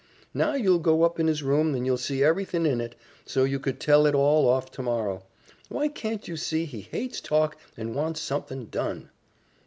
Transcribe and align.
Now 0.33 0.55
you'll 0.55 0.79
go 0.79 1.03
up 1.03 1.19
in 1.19 1.27
his 1.27 1.43
room 1.43 1.75
and 1.75 1.85
you'll 1.85 1.95
see 1.99 2.23
everythin' 2.23 2.65
in 2.65 2.81
it, 2.81 2.95
so 3.23 3.43
you 3.43 3.59
could 3.59 3.79
tell 3.79 4.07
it 4.07 4.15
all 4.15 4.47
off 4.49 4.71
tomorrow. 4.71 5.21
Why, 5.69 5.89
can't 5.89 6.27
you 6.27 6.37
see 6.37 6.65
he 6.65 6.81
hates 6.81 7.21
talk 7.21 7.55
and 7.77 7.93
wants 7.93 8.19
somethin' 8.19 8.69
done?" 8.71 9.11